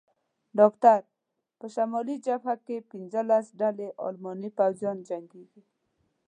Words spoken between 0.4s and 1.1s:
ډاکټر: